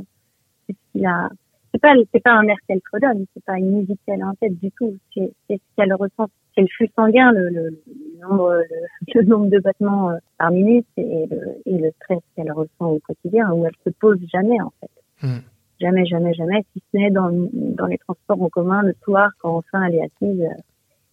c'est 0.67 0.73
ce 0.73 0.91
qu'il 0.91 1.05
a. 1.05 1.29
C'est 1.71 1.81
pas, 1.81 1.93
c'est 2.13 2.23
pas 2.23 2.31
un 2.31 2.47
air 2.47 2.55
qu'elle 2.67 2.79
fredonne, 2.89 3.25
c'est 3.33 3.43
pas 3.43 3.57
une 3.57 3.79
musique 3.79 3.99
qu'elle 4.05 4.21
a 4.21 4.27
en 4.27 4.33
tête 4.35 4.57
du 4.59 4.71
tout. 4.71 4.95
C'est, 5.13 5.31
c'est 5.47 5.57
ce 5.57 5.75
qu'elle 5.75 5.93
ressent, 5.93 6.27
c'est 6.55 6.61
le 6.61 6.67
flux 6.67 6.89
sanguin, 6.95 7.31
le, 7.33 7.49
le, 7.49 7.81
nombre, 8.21 8.63
le, 9.13 9.21
nombre 9.23 9.47
de 9.47 9.59
battements 9.59 10.09
euh, 10.11 10.17
par 10.37 10.51
minute 10.51 10.87
et 10.97 11.27
le, 11.29 11.57
et 11.65 11.77
le 11.77 11.91
stress 12.01 12.21
qu'elle 12.35 12.51
ressent 12.51 12.69
au 12.79 12.99
quotidien, 12.99 13.51
où 13.51 13.65
elle 13.65 13.75
se 13.83 13.89
pose 13.89 14.19
jamais 14.31 14.59
en 14.61 14.71
fait. 14.79 15.27
Hmm. 15.27 15.39
Jamais, 15.79 16.05
jamais, 16.05 16.33
jamais, 16.33 16.63
si 16.73 16.81
ce 16.91 16.97
n'est 16.97 17.11
dans, 17.11 17.29
dans 17.51 17.87
les 17.87 17.97
transports 17.97 18.41
en 18.41 18.49
commun 18.49 18.81
le 18.81 18.93
soir 19.03 19.29
quand 19.39 19.57
enfin 19.57 19.83
elle 19.83 19.95
est 19.95 20.03
assise 20.03 20.41
euh, 20.41 20.61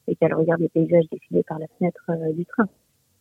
et 0.06 0.14
qu'elle 0.14 0.34
regarde 0.34 0.60
les 0.60 0.68
paysages 0.68 1.04
défiler 1.10 1.42
par 1.42 1.58
la 1.58 1.66
fenêtre 1.78 2.04
euh, 2.10 2.32
du 2.32 2.44
train. 2.46 2.68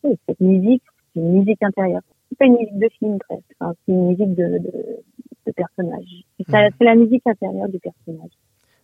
Oui, 0.04 0.18
cette 0.28 0.40
musique, 0.40 0.84
c'est 1.14 1.20
une 1.20 1.40
musique 1.40 1.64
intérieure. 1.64 2.02
C'est 2.30 2.38
pas 2.38 2.46
une 2.46 2.58
musique 2.58 2.78
de 2.78 2.90
film 3.00 3.18
presque, 3.20 3.56
c'est 3.60 3.92
une 3.92 4.08
musique 4.10 4.36
de, 4.36 4.60
de, 4.60 5.04
de 5.48 5.52
personnage. 5.52 6.24
Mmh. 6.40 6.44
C'est 6.48 6.86
la 6.86 6.96
musique 6.96 7.26
intérieure 7.26 7.70
du 7.70 7.80
personnage. 7.80 8.32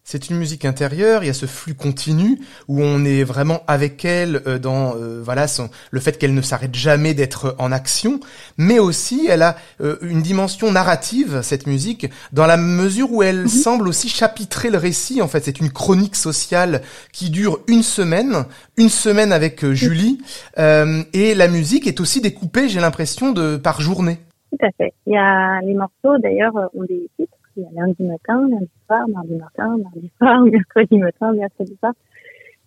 C'est 0.09 0.29
une 0.29 0.37
musique 0.37 0.63
intérieure, 0.63 1.25
il 1.25 1.27
y 1.27 1.29
a 1.29 1.33
ce 1.33 1.47
flux 1.47 1.73
continu 1.73 2.39
où 2.69 2.81
on 2.81 3.03
est 3.03 3.25
vraiment 3.25 3.63
avec 3.67 4.05
elle 4.05 4.41
euh, 4.47 4.57
dans 4.57 4.95
euh, 4.95 5.19
voilà 5.21 5.49
son, 5.49 5.69
le 5.91 5.99
fait 5.99 6.17
qu'elle 6.17 6.33
ne 6.33 6.41
s'arrête 6.41 6.73
jamais 6.73 7.13
d'être 7.13 7.57
en 7.59 7.73
action, 7.73 8.21
mais 8.57 8.79
aussi 8.79 9.27
elle 9.29 9.41
a 9.41 9.57
euh, 9.81 9.97
une 10.01 10.21
dimension 10.21 10.71
narrative 10.71 11.41
cette 11.41 11.67
musique 11.67 12.09
dans 12.31 12.45
la 12.45 12.55
mesure 12.55 13.11
où 13.11 13.21
elle 13.21 13.41
mhm. 13.41 13.47
semble 13.49 13.89
aussi 13.89 14.07
chapitrer 14.07 14.69
le 14.69 14.77
récit. 14.77 15.21
En 15.21 15.27
fait, 15.27 15.43
c'est 15.43 15.59
une 15.59 15.71
chronique 15.71 16.15
sociale 16.15 16.83
qui 17.11 17.29
dure 17.29 17.59
une 17.67 17.83
semaine, 17.83 18.45
une 18.77 18.87
semaine 18.87 19.33
avec 19.33 19.65
Julie, 19.73 20.21
et 20.57 21.35
la 21.35 21.47
musique 21.49 21.85
est 21.85 21.99
aussi 21.99 22.21
découpée, 22.21 22.69
j'ai 22.69 22.79
l'impression, 22.79 23.33
de 23.33 23.57
par 23.57 23.81
journée. 23.81 24.19
Tout 24.51 24.65
à 24.65 24.71
fait. 24.77 24.93
Il 25.05 25.11
y 25.11 25.17
a 25.17 25.59
les 25.59 25.73
morceaux 25.73 26.17
d'ailleurs 26.23 26.53
ont 26.73 26.83
des 26.83 27.09
titres 27.19 27.36
a 27.65 27.71
lundi 27.73 28.03
matin, 28.03 28.47
lundi 28.49 28.69
soir, 28.85 29.07
mardi 29.07 29.35
matin, 29.35 29.77
mardi 29.77 30.11
soir, 30.17 30.41
mercredi 30.45 30.97
matin, 30.97 31.33
mercredi 31.33 31.75
soir. 31.79 31.93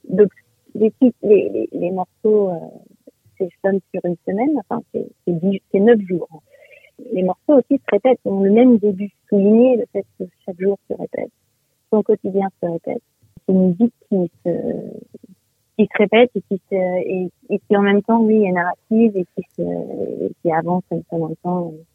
Donc, 0.09 0.31
les, 0.75 0.93
les, 1.01 1.13
les, 1.23 1.69
les 1.73 1.91
morceaux, 1.91 2.51
euh, 2.51 2.59
sessions 3.41 3.81
sur 3.93 4.05
une 4.05 4.17
semaine. 4.27 4.51
Enfin, 4.59 4.83
c'est 4.93 5.81
neuf 5.81 6.01
jours. 6.07 6.29
Les 7.13 7.23
morceaux 7.23 7.59
aussi 7.59 7.79
se 7.79 7.91
répètent, 7.91 8.21
ont 8.25 8.43
le 8.43 8.51
même 8.51 8.79
début. 8.79 9.11
Souligner 9.29 9.77
le 9.77 9.85
fait 9.93 10.05
que 10.19 10.25
chaque 10.45 10.61
jour 10.61 10.79
se 10.89 10.95
répète, 10.95 11.31
son 11.91 12.03
quotidien 12.03 12.49
se 12.63 12.69
répète. 12.69 13.03
C'est 13.47 13.53
une 13.53 13.69
musique 13.69 13.95
qui 14.09 14.31
se, 14.45 14.51
qui 15.79 15.85
se 15.85 15.99
répète 15.99 16.31
et 16.35 16.43
qui, 16.43 16.61
et, 16.73 17.59
qui 17.59 17.77
en 17.77 17.83
même 17.83 18.03
temps, 18.03 18.21
oui, 18.21 18.45
est 18.45 18.53
narrative 18.53 19.17
et 19.17 19.25
qui, 19.35 19.47
se, 19.57 19.63
et 19.63 20.33
qui 20.43 20.53
avance 20.53 20.83
en 20.91 21.19
même 21.19 21.37
temps. 21.43 21.67
Hmm. 21.71 21.90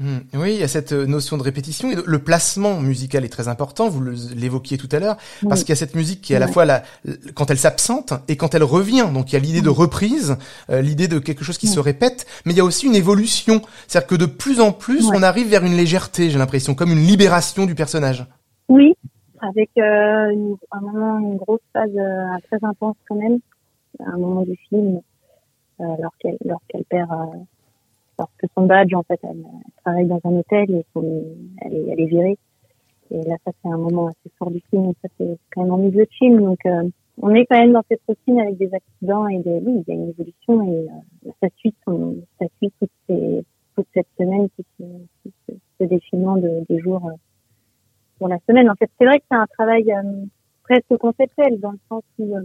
Oui, 0.00 0.54
il 0.54 0.60
y 0.60 0.62
a 0.62 0.68
cette 0.68 0.92
euh, 0.92 1.06
notion 1.06 1.36
de 1.36 1.42
répétition 1.42 1.90
et 1.90 1.96
le 2.06 2.18
placement 2.20 2.80
musical 2.80 3.24
est 3.24 3.28
très 3.28 3.48
important. 3.48 3.88
Vous 3.88 4.00
l'évoquiez 4.36 4.78
tout 4.78 4.88
à 4.92 5.00
l'heure 5.00 5.16
parce 5.48 5.62
qu'il 5.62 5.70
y 5.70 5.72
a 5.72 5.76
cette 5.76 5.96
musique 5.96 6.20
qui 6.20 6.34
est 6.34 6.36
à 6.36 6.38
la 6.38 6.46
fois 6.46 6.64
la, 6.64 6.84
quand 7.34 7.50
elle 7.50 7.58
s'absente 7.58 8.12
et 8.28 8.36
quand 8.36 8.54
elle 8.54 8.62
revient. 8.62 9.08
Donc 9.12 9.32
il 9.32 9.32
y 9.32 9.36
a 9.36 9.40
l'idée 9.40 9.60
de 9.60 9.68
reprise, 9.68 10.36
euh, 10.70 10.82
l'idée 10.82 11.08
de 11.08 11.18
quelque 11.18 11.42
chose 11.42 11.58
qui 11.58 11.66
se 11.66 11.80
répète, 11.80 12.26
mais 12.46 12.52
il 12.52 12.56
y 12.56 12.60
a 12.60 12.64
aussi 12.64 12.86
une 12.86 12.94
évolution. 12.94 13.60
C'est-à-dire 13.88 14.06
que 14.06 14.14
de 14.14 14.26
plus 14.26 14.60
en 14.60 14.70
plus, 14.70 15.08
on 15.12 15.22
arrive 15.22 15.48
vers 15.48 15.64
une 15.64 15.76
légèreté. 15.76 16.30
J'ai 16.30 16.38
l'impression 16.38 16.76
comme 16.76 16.92
une 16.92 17.04
libération 17.04 17.66
du 17.66 17.74
personnage. 17.74 18.24
Oui, 18.68 18.94
avec 19.40 19.70
euh, 19.78 20.54
un 20.70 20.80
moment, 20.80 21.18
une 21.18 21.38
grosse 21.38 21.60
phase 21.72 21.90
très 22.46 22.58
intense 22.62 22.96
quand 23.08 23.16
même, 23.16 23.38
un 24.06 24.16
moment 24.16 24.42
du 24.42 24.56
film, 24.68 25.00
lorsqu'elle 25.80 26.38
lorsqu'elle 26.44 26.84
perd 26.84 27.10
parce 28.18 28.32
que 28.36 28.46
son 28.54 28.66
badge, 28.66 28.92
en 28.94 29.02
fait, 29.04 29.20
elle, 29.22 29.44
travaille 29.88 30.06
dans 30.06 30.20
un 30.24 30.36
hôtel 30.36 30.70
et 30.70 30.84
elle, 31.62 31.74
est, 31.74 32.02
est 32.02 32.06
virée. 32.06 32.38
Et 33.10 33.22
là, 33.22 33.36
ça, 33.44 33.52
c'est 33.62 33.70
un 33.70 33.78
moment 33.78 34.08
assez 34.08 34.30
fort 34.38 34.50
du 34.50 34.60
film. 34.70 34.92
Ça, 35.02 35.08
c'est 35.18 35.38
quand 35.52 35.62
même 35.62 35.72
en 35.72 35.78
milieu 35.78 36.04
de 36.04 36.10
film. 36.10 36.42
Donc, 36.42 36.58
euh, 36.66 36.88
on 37.18 37.34
est 37.34 37.46
quand 37.46 37.58
même 37.58 37.72
dans 37.72 37.82
cette 37.88 38.02
routine 38.06 38.38
avec 38.40 38.58
des 38.58 38.70
accidents 38.72 39.26
et 39.28 39.38
des, 39.38 39.60
oui, 39.64 39.82
il 39.86 39.88
y 39.88 39.92
a 39.92 39.94
une 39.94 40.10
évolution 40.10 40.62
et 40.72 40.86
ça 41.40 41.48
suit 41.56 41.74
ça 41.86 42.46
suit 42.58 42.72
toute, 42.78 43.86
cette 43.94 44.06
semaine, 44.18 44.48
tout 44.56 44.64
ce, 44.78 45.84
défilement 45.84 46.36
de, 46.36 46.64
des 46.68 46.80
jours 46.80 47.06
euh, 47.06 47.14
pour 48.18 48.28
la 48.28 48.38
semaine. 48.46 48.68
En 48.68 48.74
fait, 48.74 48.90
c'est 48.98 49.06
vrai 49.06 49.20
que 49.20 49.24
c'est 49.30 49.38
un 49.38 49.46
travail 49.46 49.90
euh, 49.90 50.24
presque 50.64 50.96
conceptuel 51.00 51.58
dans 51.60 51.72
le 51.72 51.78
sens 51.88 52.02
où, 52.18 52.36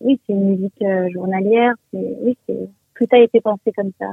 oui, 0.00 0.20
c'est 0.26 0.32
une 0.32 0.50
musique 0.50 0.84
journalière. 1.12 1.74
Oui, 1.92 2.36
tout 2.94 3.06
a 3.12 3.18
été 3.18 3.40
pensé 3.40 3.72
comme 3.72 3.92
ça. 3.98 4.06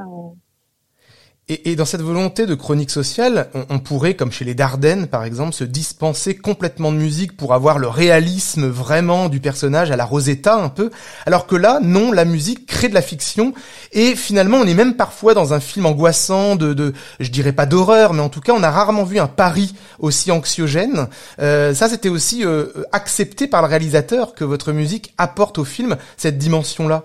Et, 1.48 1.72
et, 1.72 1.75
dans 1.75 1.86
cette 1.86 2.02
volonté 2.02 2.48
de 2.48 2.56
chronique 2.56 2.90
sociale, 2.90 3.50
on, 3.70 3.78
pourrait, 3.78 4.16
comme 4.16 4.32
chez 4.32 4.46
les 4.46 4.56
Dardennes 4.56 5.06
par 5.06 5.24
exemple, 5.24 5.54
se 5.54 5.64
dispenser 5.64 6.36
complètement 6.36 6.92
de 6.92 6.98
musique 6.98 7.38
pour 7.38 7.54
avoir 7.54 7.78
le 7.78 7.88
réalisme 7.88 8.66
vraiment 8.66 9.30
du 9.30 9.40
personnage 9.40 9.92
à 9.92 9.96
la 9.96 10.06
Rosetta 10.06 10.56
un 10.56 10.70
peu, 10.70 10.90
alors 11.28 11.46
que 11.46 11.56
là, 11.56 11.80
non, 11.84 12.12
la 12.12 12.25
musique 12.25 12.66
crée 12.66 12.90
de 12.90 12.96
la 12.96 13.04
fiction 13.04 13.54
et 13.92 14.16
finalement, 14.16 14.58
on 14.58 14.66
est 14.66 14.74
même 14.74 14.96
parfois 14.96 15.36
dans 15.36 15.54
un 15.54 15.60
film 15.60 15.86
angoissant 15.86 16.56
de, 16.56 16.74
de 16.74 16.94
je 17.20 17.30
dirais 17.30 17.54
pas 17.54 17.68
d'horreur, 17.68 18.14
mais 18.14 18.22
en 18.22 18.30
tout 18.30 18.42
cas, 18.42 18.54
on 18.54 18.64
a 18.64 18.72
rarement 18.72 19.04
vu 19.04 19.20
un 19.20 19.28
pari 19.28 19.75
aussi 20.00 20.32
anxiogène. 20.32 21.08
Euh, 21.40 21.75
ça, 21.75 21.90
c'était 21.90 22.10
aussi 22.10 22.44
euh, 22.44 22.68
accepté 22.92 23.48
par 23.48 23.62
le 23.62 23.68
réalisateur 23.68 24.34
que 24.34 24.44
votre 24.44 24.72
musique 24.72 25.14
apporte 25.20 25.60
au 25.60 25.64
film 25.64 25.96
cette 26.18 26.40
dimension-là 26.40 27.04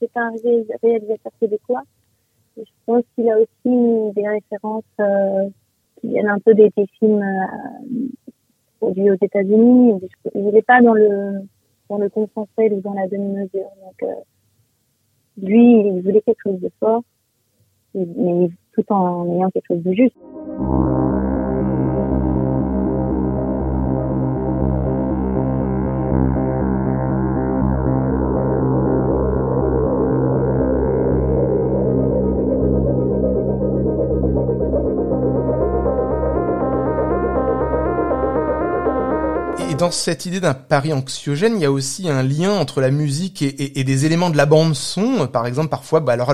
c'est 0.00 0.10
un 0.16 0.30
réalisateur 0.82 1.32
québécois. 1.40 1.82
Je 2.56 2.62
pense 2.86 3.02
qu'il 3.14 3.28
a 3.30 3.38
aussi 3.38 4.12
des 4.14 4.28
références 4.28 4.84
euh, 5.00 5.48
qui 6.00 6.08
viennent 6.08 6.28
un 6.28 6.38
peu 6.38 6.54
des, 6.54 6.70
films 6.98 7.22
euh, 7.22 8.08
produits 8.78 9.10
aux 9.10 9.16
États-Unis. 9.20 10.00
Il 10.34 10.44
n'est 10.50 10.62
pas 10.62 10.80
dans 10.80 10.94
le 10.94 11.40
dans 11.90 11.98
le 11.98 12.08
consensuel 12.08 12.74
ou 12.74 12.80
dans 12.80 12.94
la 12.94 13.08
demi-mesure. 13.08 13.68
Donc 13.82 14.02
euh, 14.02 14.14
lui, 15.42 15.88
il 15.88 16.02
voulait 16.02 16.22
quelque 16.22 16.42
chose 16.42 16.60
de 16.60 16.70
fort, 16.78 17.02
mais 17.94 18.50
tout 18.72 18.84
en 18.90 19.26
ayant 19.34 19.50
quelque 19.50 19.66
chose 19.68 19.82
de 19.82 19.92
juste. 19.92 20.16
Cette 39.94 40.26
idée 40.26 40.40
d'un 40.40 40.54
pari 40.54 40.92
anxiogène, 40.92 41.54
il 41.56 41.62
y 41.62 41.64
a 41.64 41.72
aussi 41.72 42.08
un 42.08 42.22
lien 42.22 42.52
entre 42.52 42.80
la 42.80 42.90
musique 42.90 43.42
et, 43.42 43.84
des 43.84 44.06
éléments 44.06 44.30
de 44.30 44.36
la 44.36 44.46
bande 44.46 44.74
son. 44.74 45.26
Par 45.26 45.46
exemple, 45.46 45.68
parfois, 45.68 46.00
bah, 46.00 46.12
alors 46.12 46.32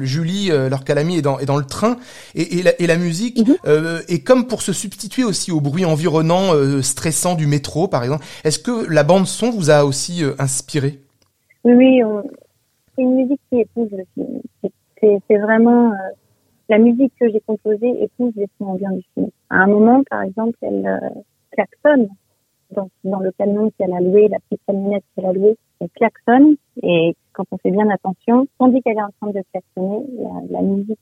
Julie, 0.00 0.50
euh, 0.50 0.68
leur 0.68 0.84
calami 0.84 1.18
est 1.18 1.22
dans, 1.22 1.38
est 1.38 1.46
dans 1.46 1.56
le 1.56 1.64
train 1.64 1.96
et, 2.34 2.62
la, 2.62 2.96
musique 2.96 3.46
mhm. 3.46 3.56
euh, 3.66 4.00
est 4.08 4.24
comme 4.24 4.46
pour 4.46 4.62
se 4.62 4.72
substituer 4.72 5.24
aussi 5.24 5.52
au 5.52 5.60
bruit 5.60 5.84
environnant 5.84 6.54
euh, 6.54 6.82
stressant 6.82 7.34
du 7.34 7.46
métro, 7.46 7.88
par 7.88 8.02
exemple. 8.02 8.24
Est-ce 8.44 8.58
que 8.58 8.90
la 8.92 9.04
bande 9.04 9.26
son 9.26 9.50
vous 9.50 9.70
a 9.70 9.84
aussi 9.84 10.22
inspiré? 10.38 11.00
Oui, 11.64 11.72
oui, 11.74 12.02
c'est 12.94 13.02
une 13.02 13.14
musique 13.16 13.40
qui 13.50 13.60
épouse 13.60 13.88
le 13.92 14.04
film. 14.14 14.40
C'est 15.00 15.38
vraiment 15.38 15.92
la 16.68 16.78
musique 16.78 17.12
que 17.20 17.30
j'ai 17.30 17.40
composée 17.46 18.02
épouse 18.02 18.32
les 18.36 18.48
sons 18.58 18.66
ambiants 18.66 18.92
du 18.92 19.02
film. 19.14 19.28
À 19.50 19.56
un 19.56 19.66
moment, 19.66 20.02
par 20.10 20.22
exemple, 20.22 20.56
elle 20.62 21.00
klaxonne 21.52 22.08
dans, 22.70 22.88
dans 23.04 23.20
le 23.20 23.32
camion 23.32 23.70
qu'elle 23.78 23.92
a 23.92 24.00
loué, 24.00 24.28
la 24.28 24.38
petite 24.40 24.62
camionnette 24.66 25.04
qu'elle 25.14 25.26
a 25.26 25.32
louée, 25.32 25.56
elle 25.80 25.90
klaxonne. 25.90 26.56
Et 26.82 27.14
quand 27.32 27.44
on 27.50 27.58
fait 27.58 27.70
bien 27.70 27.88
attention, 27.90 28.46
tandis 28.58 28.82
qu'elle 28.82 28.96
est 28.96 29.02
en 29.02 29.10
train 29.20 29.30
de 29.30 29.42
klaxonner, 29.52 30.06
la, 30.50 30.62
musique 30.62 30.98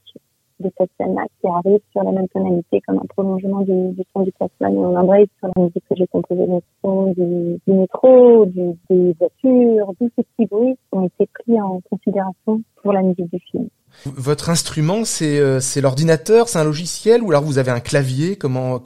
de 0.60 0.70
cette 0.78 0.90
scène-là 0.98 1.24
qui 1.40 1.46
arrive 1.46 1.80
sur 1.90 2.02
la 2.02 2.12
même 2.12 2.28
tonalité 2.28 2.80
comme 2.86 2.98
un 2.98 3.06
prolongement 3.08 3.62
du, 3.62 3.94
son 4.12 4.22
du 4.22 4.32
klaxon. 4.32 4.66
Et 4.66 4.78
on 4.78 4.96
embraye 4.96 5.26
sur 5.38 5.48
la 5.54 5.62
musique 5.62 5.84
que 5.88 5.96
j'ai 5.96 6.06
composée, 6.06 6.46
le 6.46 6.60
son 6.82 7.12
du, 7.12 7.60
du 7.66 7.72
métro, 7.72 8.46
des 8.46 9.14
voitures, 9.18 9.92
tous 9.98 10.10
ces 10.16 10.24
petits 10.24 10.46
bruits 10.46 10.76
ont 10.92 11.06
été 11.06 11.28
pris 11.32 11.60
en 11.60 11.80
considération 11.90 12.62
pour 12.82 12.92
la 12.92 13.02
musique 13.02 13.30
du 13.30 13.40
film. 13.50 13.68
Votre 14.04 14.50
instrument, 14.50 15.04
c'est 15.04 15.38
euh, 15.38 15.60
l'ordinateur, 15.80 16.48
c'est 16.48 16.58
un 16.58 16.64
logiciel 16.64 17.22
ou 17.22 17.30
alors 17.30 17.44
vous 17.44 17.58
avez 17.58 17.70
un 17.70 17.80
clavier? 17.80 18.36
Comment 18.36 18.80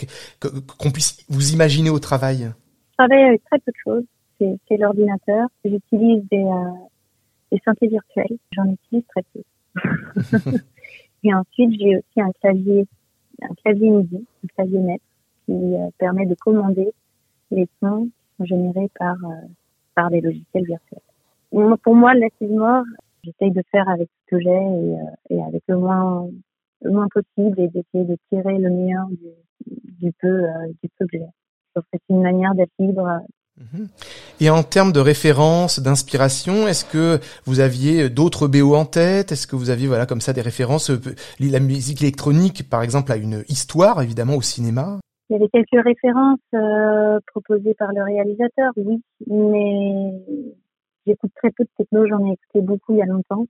qu'on 0.78 0.90
puisse 0.90 1.18
vous 1.28 1.52
imaginer 1.52 1.90
au 1.90 1.98
travail? 1.98 2.50
Travaille 2.96 3.24
avec 3.24 3.44
très 3.44 3.58
peu 3.58 3.72
de 3.72 3.76
choses. 3.84 4.04
C'est 4.38 4.76
l'ordinateur. 4.76 5.48
J'utilise 5.64 6.22
des, 6.30 6.44
euh, 6.44 6.72
des 7.52 7.60
synthés 7.64 7.88
virtuels. 7.88 8.38
J'en 8.52 8.70
utilise 8.70 9.04
très 9.06 9.22
peu. 9.32 9.42
et 11.24 11.34
ensuite, 11.34 11.78
j'ai 11.78 11.96
aussi 11.96 12.20
un 12.20 12.32
clavier, 12.40 12.86
un 13.42 13.54
clavier 13.62 13.90
MIDI, 13.90 14.26
un 14.44 14.48
clavier 14.54 14.78
net, 14.78 15.02
qui 15.46 15.52
euh, 15.52 15.88
permet 15.98 16.26
de 16.26 16.34
commander 16.34 16.92
les 17.50 17.68
sons 17.80 18.04
qui 18.04 18.36
sont 18.38 18.44
générés 18.44 18.90
par, 18.98 19.16
euh, 19.24 19.46
par 19.94 20.10
des 20.10 20.20
logiciels 20.20 20.66
virtuels. 20.66 21.00
Pour 21.82 21.94
moi, 21.94 22.12
la 22.14 22.28
mort, 22.40 22.84
j'essaye 23.24 23.52
de 23.52 23.62
faire 23.70 23.88
avec 23.88 24.08
ce 24.08 24.36
que 24.36 24.40
j'ai 24.40 24.50
et, 24.50 25.34
et, 25.34 25.42
avec 25.42 25.62
le 25.68 25.78
moins, 25.78 26.28
le 26.82 26.90
moins 26.90 27.06
possible 27.08 27.58
et 27.60 27.68
d'essayer 27.68 28.04
de 28.04 28.16
tirer 28.28 28.58
le 28.58 28.68
meilleur 28.68 29.06
du, 29.08 29.30
du 29.66 30.12
peu, 30.20 30.42
du 30.82 30.90
peu 30.98 31.06
que 31.06 31.16
j'ai 31.18 31.24
c'est 31.92 32.00
une 32.08 32.22
manière 32.22 32.54
d'être 32.54 32.72
libre. 32.78 33.20
Mhm. 33.58 33.88
Et 34.40 34.50
en 34.50 34.62
termes 34.62 34.92
de 34.92 35.00
références, 35.00 35.80
d'inspiration, 35.80 36.68
est-ce 36.68 36.84
que 36.84 37.18
vous 37.46 37.60
aviez 37.60 38.10
d'autres 38.10 38.48
BO 38.48 38.74
en 38.74 38.84
tête? 38.84 39.32
Est-ce 39.32 39.46
que 39.46 39.56
vous 39.56 39.70
aviez 39.70 39.86
voilà 39.86 40.04
comme 40.04 40.20
ça 40.20 40.34
des 40.34 40.42
références 40.42 40.90
euh, 40.90 41.00
La 41.40 41.60
musique 41.60 42.02
électronique, 42.02 42.68
par 42.68 42.82
exemple, 42.82 43.12
a 43.12 43.16
une 43.16 43.44
histoire 43.48 44.02
évidemment 44.02 44.36
au 44.36 44.42
cinéma? 44.42 44.98
Il 45.30 45.32
y 45.32 45.36
avait 45.36 45.48
quelques 45.48 45.84
références 45.84 46.38
euh, 46.54 47.18
proposées 47.26 47.74
par 47.74 47.92
le 47.92 48.02
réalisateur, 48.02 48.72
oui, 48.76 49.02
mais 49.26 50.22
j'écoute 51.06 51.32
très 51.34 51.50
peu 51.50 51.64
de 51.64 51.70
techno. 51.76 52.06
J'en 52.06 52.24
ai 52.26 52.32
écouté 52.32 52.60
beaucoup 52.60 52.92
il 52.92 52.98
y 52.98 53.02
a 53.02 53.06
longtemps, 53.06 53.46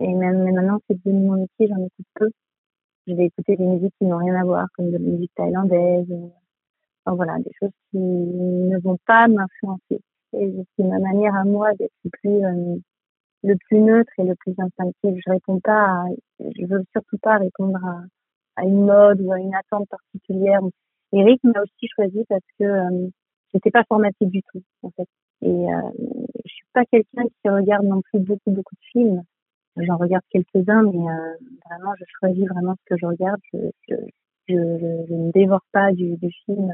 et 0.00 0.12
même 0.12 0.44
maintenant 0.44 0.80
c'est 0.88 0.96
devenu 1.04 1.26
mon 1.26 1.40
métier, 1.42 1.68
j'en 1.68 1.84
écoute 1.84 2.06
peu. 2.14 2.30
Je 3.06 3.14
vais 3.14 3.26
écouter 3.26 3.54
des 3.54 3.66
musiques 3.66 3.94
qui 4.00 4.06
n'ont 4.06 4.18
rien 4.18 4.34
à 4.34 4.44
voir, 4.44 4.66
comme 4.74 4.86
de 4.86 4.94
la 4.94 4.98
musique 4.98 5.30
thaïlandaise, 5.36 6.08
voilà, 7.14 7.38
des 7.38 7.52
choses 7.60 7.70
qui 7.90 7.98
ne 7.98 8.78
vont 8.80 8.98
pas 9.06 9.28
m'influencer. 9.28 10.00
Et 10.32 10.52
c'est 10.76 10.84
ma 10.84 10.98
manière 10.98 11.34
à 11.34 11.44
moi 11.44 11.72
d'être 11.74 11.92
le 12.04 12.10
plus, 12.10 12.44
euh, 12.44 12.76
le 13.42 13.56
plus 13.68 13.80
neutre 13.80 14.12
et 14.18 14.24
le 14.24 14.34
plus 14.34 14.54
instinctif. 14.58 15.14
Je 15.24 15.30
réponds 15.30 15.60
pas, 15.60 15.84
à, 15.84 16.04
je 16.40 16.66
veux 16.66 16.84
surtout 16.92 17.18
pas 17.18 17.38
répondre 17.38 17.78
à, 18.56 18.64
une 18.64 18.84
mode 18.84 19.20
ou 19.20 19.32
à 19.32 19.38
une 19.38 19.54
attente 19.54 19.88
particulière. 19.88 20.60
Eric 21.12 21.42
m'a 21.44 21.60
aussi 21.62 21.88
choisi 21.94 22.24
parce 22.28 22.44
que 22.58 22.64
euh, 22.64 23.08
j'étais 23.52 23.70
pas 23.70 23.84
formatique 23.84 24.30
du 24.30 24.42
tout, 24.50 24.62
en 24.82 24.90
fait. 24.90 25.08
Et 25.42 25.48
euh, 25.48 25.90
je 26.44 26.52
suis 26.52 26.66
pas 26.72 26.84
quelqu'un 26.86 27.24
qui 27.24 27.48
regarde 27.48 27.84
non 27.84 28.00
plus 28.02 28.20
beaucoup, 28.20 28.50
beaucoup 28.50 28.74
de 28.74 28.86
films. 28.92 29.22
J'en 29.76 29.98
regarde 29.98 30.24
quelques-uns, 30.30 30.82
mais 30.82 31.08
euh, 31.08 31.34
vraiment, 31.68 31.94
je 31.98 32.04
choisis 32.18 32.46
vraiment 32.48 32.74
ce 32.74 32.94
que 32.94 32.98
je 32.98 33.06
regarde. 33.06 33.40
Je, 33.52 33.58
je, 33.88 33.94
je, 34.48 35.14
ne 35.14 35.30
dévore 35.32 35.60
pas 35.72 35.92
du 35.92 36.16
film 36.46 36.72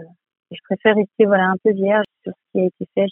je 0.53 0.61
préfère 0.65 0.97
rester 0.97 1.27
voilà 1.27 1.49
un 1.51 1.57
peu 1.63 1.73
vierge 1.73 2.05
sur 2.23 2.33
ce 2.33 2.53
qui 2.53 2.61
a 2.61 2.67
été 2.67 2.87
fait. 2.95 3.07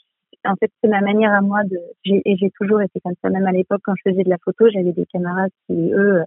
en 0.45 0.55
fait, 0.57 0.71
c'est 0.83 0.89
ma 0.89 1.01
manière 1.01 1.33
à 1.33 1.41
moi 1.41 1.63
de, 1.65 1.79
et 2.05 2.37
j'ai 2.37 2.51
toujours 2.51 2.83
été 2.83 3.01
comme 3.01 3.15
ça. 3.23 3.31
Même 3.31 3.47
à 3.47 3.53
l'époque, 3.53 3.81
quand 3.85 3.95
je 3.97 4.11
faisais 4.11 4.23
de 4.25 4.31
la 4.31 4.39
photo, 4.45 4.69
j'avais 4.71 4.93
des 4.93 5.07
camarades 5.07 5.51
qui, 5.67 5.93
eux, 5.93 6.23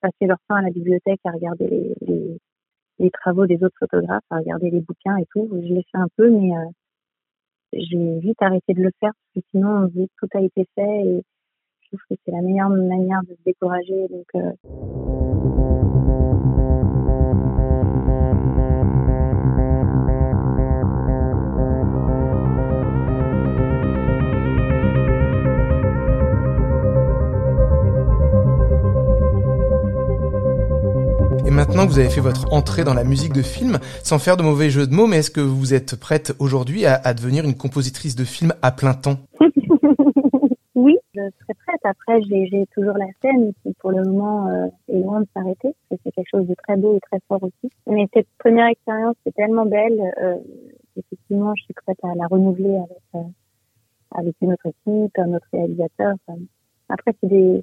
passaient 0.00 0.26
leur 0.26 0.38
temps 0.48 0.56
à 0.56 0.62
la 0.62 0.70
bibliothèque 0.70 1.20
à 1.24 1.30
regarder 1.30 1.94
les, 2.00 3.10
travaux 3.10 3.46
des 3.46 3.62
autres 3.64 3.76
photographes, 3.78 4.22
à 4.30 4.38
regarder 4.38 4.70
les 4.70 4.80
bouquins 4.80 5.16
et 5.16 5.26
tout. 5.32 5.48
Je 5.52 5.74
l'ai 5.74 5.84
fait 5.90 5.98
un 5.98 6.08
peu, 6.16 6.30
mais 6.30 6.56
euh, 6.56 6.70
j'ai 7.72 8.18
vite 8.20 8.40
arrêté 8.40 8.74
de 8.74 8.82
le 8.82 8.90
faire 9.00 9.10
parce 9.12 9.44
que 9.44 9.50
sinon, 9.50 9.84
on 9.84 9.86
dit 9.86 10.08
que 10.08 10.26
tout 10.26 10.38
a 10.38 10.40
été 10.40 10.66
fait 10.74 11.00
et 11.04 11.22
je 11.80 11.88
trouve 11.88 12.00
que 12.10 12.14
c'est 12.24 12.32
la 12.32 12.42
meilleure 12.42 12.70
manière 12.70 13.22
de 13.22 13.34
se 13.34 13.42
décourager. 13.44 14.08
Donc, 14.08 14.26
euh, 14.36 15.11
maintenant 31.50 31.86
que 31.86 31.92
vous 31.92 31.98
avez 31.98 32.10
fait 32.10 32.20
votre 32.20 32.52
entrée 32.52 32.84
dans 32.84 32.94
la 32.94 33.04
musique 33.04 33.32
de 33.32 33.42
film, 33.42 33.78
sans 34.02 34.18
faire 34.18 34.36
de 34.36 34.42
mauvais 34.42 34.70
jeu 34.70 34.86
de 34.86 34.94
mots, 34.94 35.06
mais 35.06 35.18
est-ce 35.18 35.30
que 35.30 35.40
vous 35.40 35.74
êtes 35.74 35.96
prête 35.96 36.34
aujourd'hui 36.38 36.86
à, 36.86 37.14
devenir 37.14 37.44
une 37.44 37.56
compositrice 37.56 38.16
de 38.16 38.24
film 38.24 38.52
à 38.62 38.72
plein 38.72 38.94
temps 38.94 39.18
Oui, 40.74 40.96
je 41.14 41.20
serais 41.20 41.54
prête. 41.66 41.80
Après, 41.84 42.22
j'ai 42.22 42.66
toujours 42.74 42.96
la 42.96 43.06
scène 43.20 43.52
qui, 43.62 43.72
pour 43.80 43.92
le 43.92 44.02
moment, 44.04 44.48
euh, 44.48 44.66
est 44.88 44.98
loin 44.98 45.20
de 45.20 45.26
s'arrêter. 45.34 45.74
C'est 45.90 46.12
quelque 46.12 46.28
chose 46.30 46.46
de 46.46 46.54
très 46.54 46.76
beau 46.76 46.96
et 46.96 47.00
très 47.00 47.20
fort 47.28 47.42
aussi. 47.42 47.72
Mais 47.86 48.08
cette 48.14 48.26
première 48.38 48.66
expérience, 48.66 49.14
c'est 49.24 49.34
tellement 49.34 49.66
belle. 49.66 50.00
Euh, 50.22 50.36
effectivement, 50.96 51.52
je 51.56 51.64
suis 51.64 51.74
prête 51.74 51.98
à 52.02 52.14
la 52.16 52.26
renouveler 52.26 52.76
avec, 52.76 53.02
euh, 53.14 53.28
avec 54.12 54.34
une 54.40 54.52
autre 54.52 54.66
équipe, 54.66 55.18
un 55.18 55.34
autre 55.34 55.46
réalisateur. 55.52 56.14
après, 56.88 57.14
c'est 57.20 57.28
des 57.28 57.62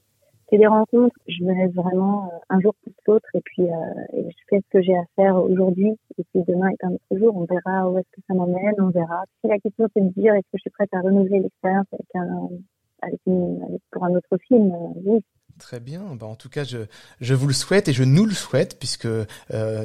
c'est 0.50 0.58
des 0.58 0.68
rencontres. 0.68 1.15
Je 1.27 1.44
me 1.44 1.53
laisse 1.53 1.74
vraiment 1.74 2.25
euh, 2.25 2.38
un 2.50 2.60
jour 2.60 2.74
plus 2.82 2.94
l'autre 3.08 3.27
et 3.34 3.41
puis 3.41 3.63
euh, 3.63 4.03
et 4.13 4.24
je 4.24 4.38
fais 4.50 4.60
ce 4.60 4.70
que 4.70 4.82
j'ai 4.82 4.96
à 4.96 5.03
faire 5.15 5.36
aujourd'hui. 5.36 5.98
Et 6.18 6.24
puis 6.32 6.44
demain 6.48 6.70
est 6.70 6.84
un 6.84 6.94
autre 6.94 7.18
jour. 7.18 7.36
On 7.36 7.46
verra 7.46 7.89
où 7.89 7.98
est-ce 7.98 8.10
que 8.12 8.22
ça 8.27 8.34
m'emmène. 8.34 8.75
On 8.79 8.89
verra. 8.89 9.24
Si 9.41 9.50
la 9.50 9.60
question 9.60 9.88
c'est 9.94 10.01
de 10.01 10.10
dire 10.10 10.34
est-ce 10.34 10.44
que 10.51 10.58
je 10.58 10.62
suis 10.62 10.70
prête 10.72 10.94
à 10.94 11.01
renouveler 11.01 11.39
l'expérience 11.39 11.88
avec 11.91 12.08
un 12.15 12.50
avec, 13.01 13.20
une, 13.25 13.63
avec 13.63 13.82
pour 13.91 14.03
un 14.03 14.15
autre 14.15 14.38
film, 14.48 14.72
euh, 14.72 15.01
oui, 15.06 15.24
Très 15.60 15.82
bien. 15.82 16.01
Bah, 16.18 16.25
en 16.25 16.36
tout 16.36 16.48
cas, 16.48 16.63
je, 16.63 16.78
je 17.20 17.34
vous 17.34 17.46
le 17.46 17.54
souhaite 17.54 17.89
et 17.89 17.94
je 17.94 18.04
nous 18.04 18.25
le 18.25 18.34
souhaite 18.34 18.80
puisque 18.80 19.06
euh, 19.06 19.25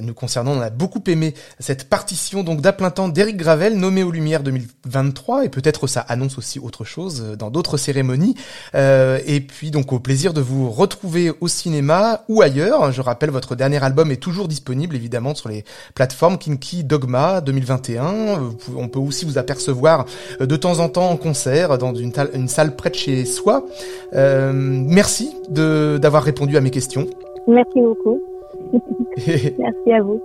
nous 0.01 0.15
concernant, 0.15 0.53
on 0.53 0.61
a 0.61 0.71
beaucoup 0.71 1.03
aimé 1.09 1.35
cette 1.59 1.89
partition 1.89 2.45
donc 2.45 2.61
d'à 2.61 2.73
temps 2.73 3.09
d'Éric 3.09 3.37
Gravel 3.37 3.77
nommé 3.77 4.05
aux 4.05 4.13
Lumières 4.13 4.45
2023 4.45 5.45
et 5.45 5.49
peut-être 5.49 5.89
ça 5.89 6.01
annonce 6.01 6.39
aussi 6.39 6.61
autre 6.61 6.85
chose 6.85 7.23
euh, 7.25 7.37
dans 7.37 7.51
d'autres 7.51 7.77
cérémonies. 7.77 8.37
Euh, 8.77 9.19
et 9.27 9.41
puis 9.41 9.73
donc 9.73 9.93
au 9.93 9.99
plaisir 9.99 10.33
de 10.33 10.41
vous 10.41 10.71
retrouver 10.71 11.33
au 11.41 11.49
cinéma 11.49 12.23
ou 12.29 12.41
ailleurs. 12.41 12.93
Je 12.93 13.01
rappelle, 13.01 13.31
votre 13.31 13.57
dernier 13.57 13.83
album 13.83 14.13
est 14.13 14.23
toujours 14.23 14.47
disponible 14.47 14.95
évidemment 14.95 15.35
sur 15.35 15.49
les 15.49 15.65
plateformes 15.95 16.39
Kinky 16.39 16.85
Dogma 16.85 17.41
2021. 17.41 18.55
On 18.77 18.89
peut 18.89 19.01
aussi 19.01 19.25
vous 19.25 19.39
apercevoir 19.39 20.07
euh, 20.41 20.47
de 20.47 20.55
temps 20.55 20.79
en 20.79 20.89
temps 20.89 21.11
en 21.11 21.17
concert 21.17 21.79
dans 21.79 21.95
une, 21.95 22.13
une 22.33 22.49
salle 22.49 22.77
près 22.77 22.91
de 22.91 22.95
chez 22.95 23.25
soi. 23.25 23.67
Euh, 24.15 24.53
merci 24.55 25.31
de 25.49 25.64
d'avoir 25.99 26.23
répondu 26.23 26.57
à 26.57 26.61
mes 26.61 26.71
questions. 26.71 27.07
Merci 27.47 27.81
beaucoup. 27.81 28.21
Merci 29.27 29.93
à 29.93 30.03
vous. 30.03 30.21